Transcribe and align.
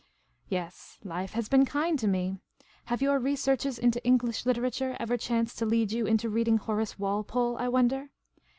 Yes, 0.49 0.97
life 1.03 1.33
has 1.33 1.47
been 1.47 1.63
kind 1.63 1.99
to 1.99 2.07
me. 2.07 2.39
Have 2.85 3.03
your 3.03 3.19
researches 3.19 3.77
into 3.77 4.03
English 4.03 4.47
literature 4.47 4.97
ever 4.99 5.15
chanced 5.15 5.59
to 5.59 5.65
lead 5.67 5.91
you 5.91 6.07
into 6.07 6.27
reading 6.27 6.57
Horace 6.57 6.97
Walpole, 6.97 7.55
I 7.57 7.67
wonder 7.67 8.09